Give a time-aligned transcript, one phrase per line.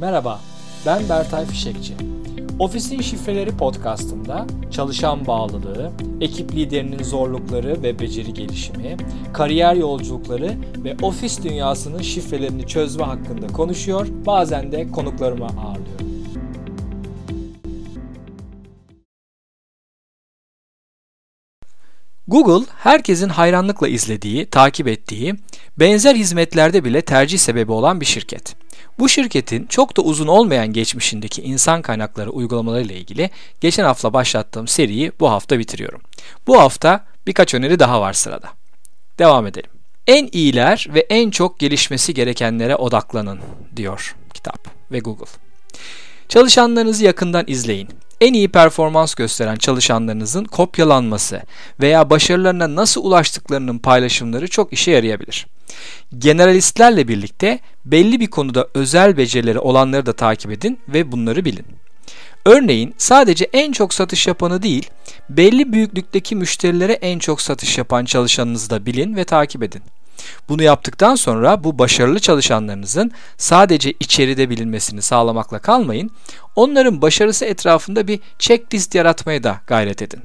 [0.00, 0.40] Merhaba,
[0.86, 1.94] ben Bertay Fişekçi.
[2.58, 8.96] Ofisin Şifreleri podcastında çalışan bağlılığı, ekip liderinin zorlukları ve beceri gelişimi,
[9.32, 16.08] kariyer yolculukları ve ofis dünyasının şifrelerini çözme hakkında konuşuyor, bazen de konuklarımı ağırlıyorum.
[22.28, 25.34] Google, herkesin hayranlıkla izlediği, takip ettiği,
[25.78, 28.67] benzer hizmetlerde bile tercih sebebi olan bir şirket.
[28.98, 33.30] Bu şirketin çok da uzun olmayan geçmişindeki insan kaynakları uygulamaları ile ilgili
[33.60, 36.00] geçen hafta başlattığım seriyi bu hafta bitiriyorum.
[36.46, 38.48] Bu hafta birkaç öneri daha var sırada.
[39.18, 39.70] Devam edelim.
[40.06, 43.38] En iyiler ve en çok gelişmesi gerekenlere odaklanın
[43.76, 45.32] diyor kitap ve Google.
[46.28, 47.88] Çalışanlarınızı yakından izleyin.
[48.20, 51.42] En iyi performans gösteren çalışanlarınızın kopyalanması
[51.80, 55.46] veya başarılarına nasıl ulaştıklarının paylaşımları çok işe yarayabilir.
[56.18, 61.66] Generalistlerle birlikte belli bir konuda özel becerileri olanları da takip edin ve bunları bilin.
[62.44, 64.90] Örneğin sadece en çok satış yapanı değil,
[65.30, 69.82] belli büyüklükteki müşterilere en çok satış yapan çalışanınızı da bilin ve takip edin.
[70.48, 76.10] Bunu yaptıktan sonra bu başarılı çalışanlarınızın sadece içeride bilinmesini sağlamakla kalmayın,
[76.56, 80.20] onların başarısı etrafında bir checklist yaratmaya da gayret edin.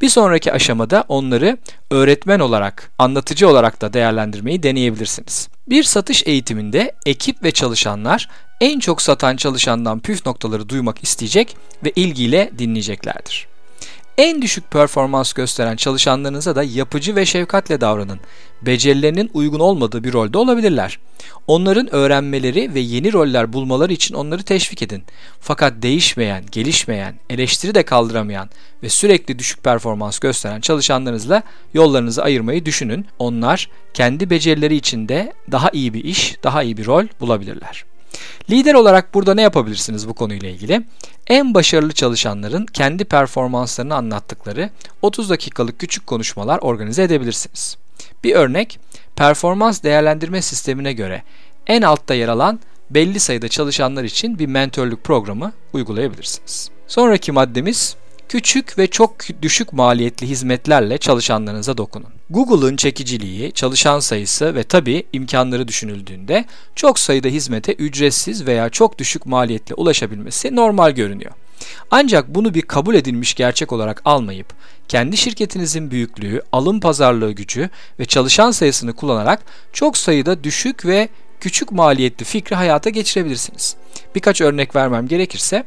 [0.00, 1.58] Bir sonraki aşamada onları
[1.90, 5.48] öğretmen olarak, anlatıcı olarak da değerlendirmeyi deneyebilirsiniz.
[5.68, 8.28] Bir satış eğitiminde ekip ve çalışanlar
[8.60, 13.53] en çok satan çalışandan püf noktaları duymak isteyecek ve ilgiyle dinleyeceklerdir.
[14.18, 18.20] En düşük performans gösteren çalışanlarınıza da yapıcı ve şefkatle davranın.
[18.62, 20.98] Becerilerinin uygun olmadığı bir rolde olabilirler.
[21.46, 25.02] Onların öğrenmeleri ve yeni roller bulmaları için onları teşvik edin.
[25.40, 28.48] Fakat değişmeyen, gelişmeyen, eleştiri de kaldıramayan
[28.82, 31.42] ve sürekli düşük performans gösteren çalışanlarınızla
[31.74, 33.06] yollarınızı ayırmayı düşünün.
[33.18, 37.84] Onlar kendi becerileri içinde daha iyi bir iş, daha iyi bir rol bulabilirler.
[38.50, 40.82] Lider olarak burada ne yapabilirsiniz bu konuyla ilgili?
[41.26, 44.70] En başarılı çalışanların kendi performanslarını anlattıkları
[45.02, 47.76] 30 dakikalık küçük konuşmalar organize edebilirsiniz.
[48.24, 48.78] Bir örnek,
[49.16, 51.22] performans değerlendirme sistemine göre
[51.66, 52.60] en altta yer alan
[52.90, 56.70] belli sayıda çalışanlar için bir mentörlük programı uygulayabilirsiniz.
[56.86, 57.96] Sonraki maddemiz
[58.28, 62.08] küçük ve çok düşük maliyetli hizmetlerle çalışanlarınıza dokunun.
[62.30, 69.26] Google'ın çekiciliği, çalışan sayısı ve tabi imkanları düşünüldüğünde çok sayıda hizmete ücretsiz veya çok düşük
[69.26, 71.32] maliyetle ulaşabilmesi normal görünüyor.
[71.90, 74.46] Ancak bunu bir kabul edilmiş gerçek olarak almayıp
[74.88, 79.42] kendi şirketinizin büyüklüğü, alım pazarlığı gücü ve çalışan sayısını kullanarak
[79.72, 81.08] çok sayıda düşük ve
[81.40, 83.76] küçük maliyetli fikri hayata geçirebilirsiniz.
[84.14, 85.64] Birkaç örnek vermem gerekirse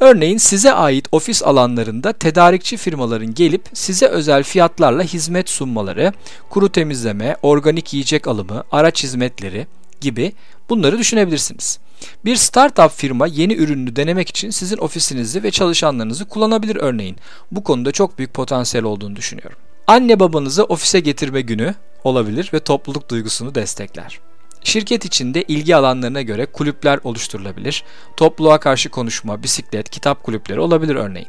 [0.00, 6.12] Örneğin size ait ofis alanlarında tedarikçi firmaların gelip size özel fiyatlarla hizmet sunmaları,
[6.50, 9.66] kuru temizleme, organik yiyecek alımı, araç hizmetleri
[10.00, 10.32] gibi
[10.70, 11.78] bunları düşünebilirsiniz.
[12.24, 17.16] Bir startup firma yeni ürününü denemek için sizin ofisinizi ve çalışanlarınızı kullanabilir örneğin.
[17.52, 19.58] Bu konuda çok büyük potansiyel olduğunu düşünüyorum.
[19.86, 24.20] Anne babanızı ofise getirme günü olabilir ve topluluk duygusunu destekler.
[24.64, 27.84] Şirket içinde ilgi alanlarına göre kulüpler oluşturulabilir.
[28.16, 31.28] Topluluğa karşı konuşma, bisiklet, kitap kulüpleri olabilir örneğin.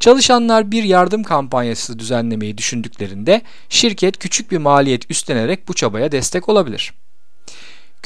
[0.00, 6.92] Çalışanlar bir yardım kampanyası düzenlemeyi düşündüklerinde şirket küçük bir maliyet üstlenerek bu çabaya destek olabilir.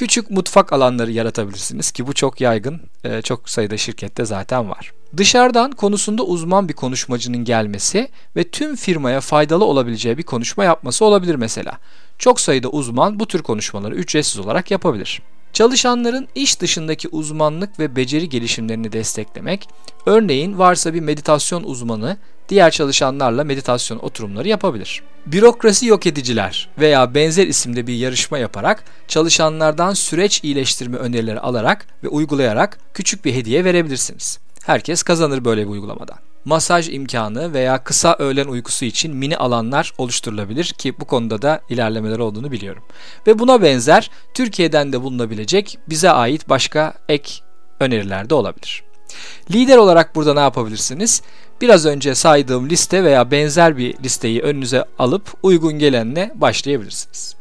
[0.00, 4.92] Küçük mutfak alanları yaratabilirsiniz ki bu çok yaygın, e, çok sayıda şirkette zaten var.
[5.16, 11.34] Dışarıdan konusunda uzman bir konuşmacının gelmesi ve tüm firmaya faydalı olabileceği bir konuşma yapması olabilir
[11.34, 11.78] mesela.
[12.18, 15.22] Çok sayıda uzman bu tür konuşmaları ücretsiz olarak yapabilir.
[15.52, 19.68] Çalışanların iş dışındaki uzmanlık ve beceri gelişimlerini desteklemek,
[20.06, 22.16] örneğin varsa bir meditasyon uzmanı
[22.48, 25.02] diğer çalışanlarla meditasyon oturumları yapabilir.
[25.26, 32.08] Bürokrasi yok ediciler veya benzer isimde bir yarışma yaparak çalışanlardan süreç iyileştirme önerileri alarak ve
[32.08, 34.38] uygulayarak küçük bir hediye verebilirsiniz.
[34.64, 36.18] Herkes kazanır böyle bir uygulamadan.
[36.44, 42.18] Masaj imkanı veya kısa öğlen uykusu için mini alanlar oluşturulabilir ki bu konuda da ilerlemeler
[42.18, 42.82] olduğunu biliyorum.
[43.26, 47.32] Ve buna benzer Türkiye'den de bulunabilecek bize ait başka ek
[47.80, 48.82] öneriler de olabilir.
[49.50, 51.22] Lider olarak burada ne yapabilirsiniz?
[51.60, 57.34] Biraz önce saydığım liste veya benzer bir listeyi önünüze alıp uygun gelenle başlayabilirsiniz.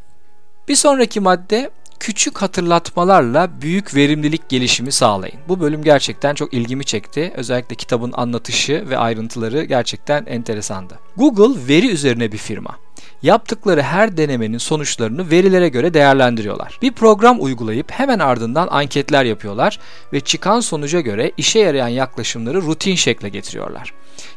[0.68, 1.69] Bir sonraki madde
[2.00, 5.40] küçük hatırlatmalarla büyük verimlilik gelişimi sağlayın.
[5.48, 7.34] Bu bölüm gerçekten çok ilgimi çekti.
[7.36, 11.00] Özellikle kitabın anlatışı ve ayrıntıları gerçekten enteresandı.
[11.18, 12.75] Google veri üzerine bir firma.
[13.22, 16.80] Yaptıkları her denemenin sonuçlarını verilere göre değerlendiriyorlar.
[16.81, 19.80] Bir program uygulayıp hemen ardından anketler yapıyorlar
[20.13, 23.94] ve çıkan sonuca göre işe yarayan yaklaşımları rutin şekle getiriyorlar.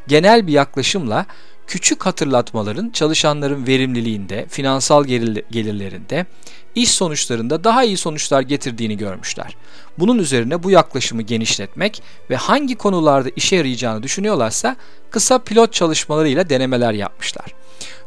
[0.07, 1.27] Genel bir yaklaşımla
[1.73, 5.05] küçük hatırlatmaların çalışanların verimliliğinde, finansal
[5.51, 6.27] gelirlerinde,
[6.75, 9.57] iş sonuçlarında daha iyi sonuçlar getirdiğini görmüşler.
[9.99, 14.77] Bunun üzerine bu yaklaşımı genişletmek ve hangi konularda işe yarayacağını düşünüyorlarsa
[15.11, 17.55] kısa pilot çalışmalarıyla denemeler yapmışlar.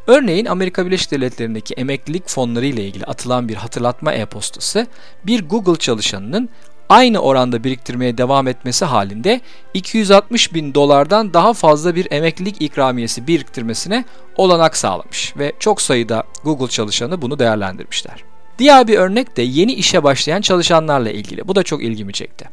[0.08, 4.88] Örneğin Amerika Birleşik Devletleri'ndeki emeklilik fonları ile ilgili atılan bir hatırlatma e-postası
[5.26, 6.50] bir Google çalışanının
[6.90, 9.42] aynı oranda biriktirmeye devam etmesi halinde
[9.74, 14.06] 260 bin dolardan daha fazla bir emeklilik ikramiyesi biriktirmesine
[14.38, 18.24] olanak sağlamış ve çok sayıda Google çalışanı bunu değerlendirmişler.
[18.60, 21.48] Diğer bir örnek de yeni işe başlayan çalışanlarla ilgili.
[21.48, 22.50] Bu da çok ilgimi çekti.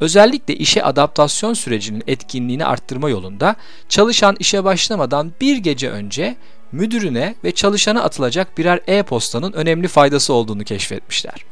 [0.00, 3.56] Özellikle işe adaptasyon sürecinin etkinliğini arttırma yolunda
[3.88, 6.36] çalışan işe başlamadan bir gece önce
[6.72, 11.44] müdürüne ve çalışana atılacak birer e-postanın önemli faydası olduğunu keşfetmişler.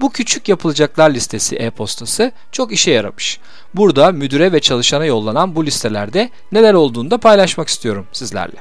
[0.00, 3.38] Bu küçük yapılacaklar listesi e-postası çok işe yaramış.
[3.74, 8.56] Burada müdüre ve çalışana yollanan bu listelerde neler olduğunu da paylaşmak istiyorum sizlerle.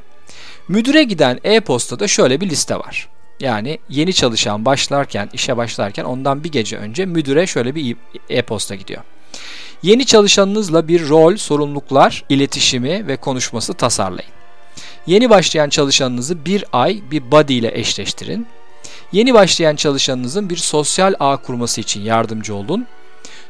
[0.68, 3.10] Müdüre giden e-postada şöyle bir liste var.
[3.39, 7.95] Yani yeni çalışan başlarken, işe başlarken ondan bir gece önce müdüre şöyle bir
[8.30, 9.01] e-posta gidiyor.
[9.83, 14.31] Yeni çalışanınızla bir rol, sorumluluklar, iletişimi ve konuşması tasarlayın.
[15.07, 18.48] Yeni başlayan çalışanınızı bir ay bir body ile eşleştirin.
[19.13, 22.88] Yeni başlayan çalışanınızın bir sosyal ağ kurması için yardımcı olun.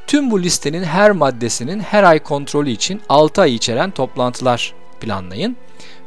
[0.07, 5.57] Tüm bu listenin her maddesinin her ay kontrolü için 6 ay içeren toplantılar planlayın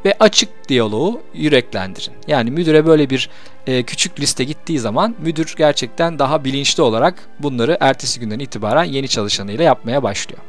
[0.04, 2.12] ve açık diyaloğu yüreklendirin.
[2.26, 3.30] Yani müdüre böyle bir
[3.66, 9.08] e, küçük liste gittiği zaman müdür gerçekten daha bilinçli olarak bunları ertesi günden itibaren yeni
[9.08, 10.40] çalışanıyla yapmaya başlıyor.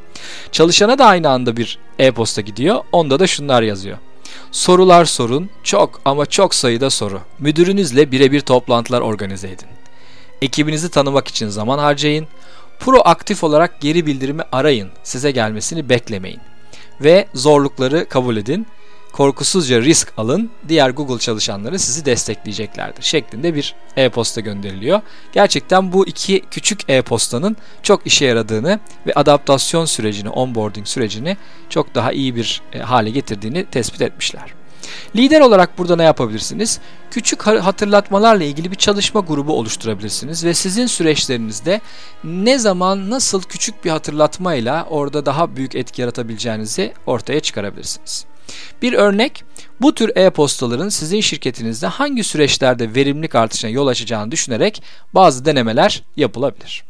[0.52, 2.80] Çalışana da aynı anda bir e-posta gidiyor.
[2.92, 3.98] Onda da şunlar yazıyor.
[4.52, 7.20] Sorular sorun, çok ama çok sayıda soru.
[7.38, 9.68] Müdürünüzle birebir toplantılar organize edin.
[10.42, 12.26] Ekibinizi tanımak için zaman harcayın.
[12.80, 14.90] Proaktif olarak geri bildirimi arayın.
[15.02, 16.40] Size gelmesini beklemeyin.
[17.00, 18.66] Ve zorlukları kabul edin
[19.18, 25.00] korkusuzca risk alın, diğer Google çalışanları sizi destekleyeceklerdir şeklinde bir e-posta gönderiliyor.
[25.32, 31.36] Gerçekten bu iki küçük e-postanın çok işe yaradığını ve adaptasyon sürecini, onboarding sürecini
[31.68, 34.54] çok daha iyi bir e, hale getirdiğini tespit etmişler.
[35.16, 36.80] Lider olarak burada ne yapabilirsiniz?
[37.10, 41.80] Küçük hatırlatmalarla ilgili bir çalışma grubu oluşturabilirsiniz ve sizin süreçlerinizde
[42.24, 48.26] ne zaman nasıl küçük bir hatırlatmayla orada daha büyük etki yaratabileceğinizi ortaya çıkarabilirsiniz.
[48.82, 49.44] Bir örnek,
[49.80, 54.82] bu tür e-postaların sizin şirketinizde hangi süreçlerde verimlilik artışına yol açacağını düşünerek
[55.14, 56.84] bazı denemeler yapılabilir.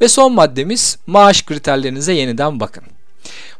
[0.00, 2.84] Ve son maddemiz maaş kriterlerinize yeniden bakın.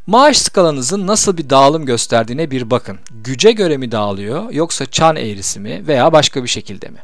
[0.07, 2.99] Maaş skalanızın nasıl bir dağılım gösterdiğine bir bakın.
[3.23, 6.99] Güce göre mi dağılıyor yoksa çan eğrisi mi veya başka bir şekilde mi?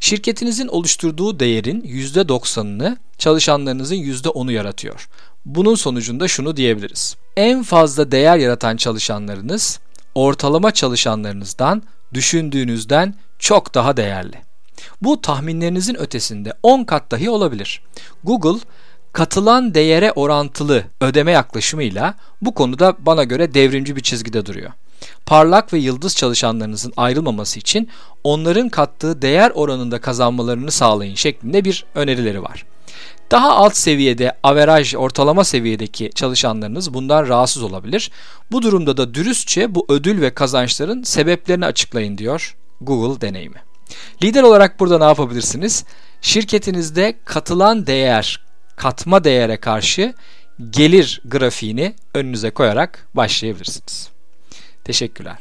[0.00, 5.08] Şirketinizin oluşturduğu değerin %90'ını çalışanlarınızın %10'u yaratıyor.
[5.44, 7.16] Bunun sonucunda şunu diyebiliriz.
[7.36, 9.80] En fazla değer yaratan çalışanlarınız
[10.14, 11.82] ortalama çalışanlarınızdan
[12.14, 14.36] düşündüğünüzden çok daha değerli.
[15.02, 17.82] Bu tahminlerinizin ötesinde 10 kat dahi olabilir.
[18.24, 18.60] Google
[19.12, 24.70] katılan değere orantılı ödeme yaklaşımıyla bu konuda bana göre devrimci bir çizgide duruyor.
[25.26, 27.88] Parlak ve yıldız çalışanlarınızın ayrılmaması için
[28.24, 32.64] onların kattığı değer oranında kazanmalarını sağlayın şeklinde bir önerileri var.
[33.32, 38.10] Daha alt seviyede averaj ortalama seviyedeki çalışanlarınız bundan rahatsız olabilir.
[38.50, 43.62] Bu durumda da dürüstçe bu ödül ve kazançların sebeplerini açıklayın diyor Google deneyimi.
[44.22, 45.84] Lider olarak burada ne yapabilirsiniz?
[46.20, 48.40] Şirketinizde katılan değer,
[48.76, 50.14] katma değere karşı
[50.70, 54.08] gelir grafiğini önünüze koyarak başlayabilirsiniz.
[54.84, 55.38] Teşekkürler.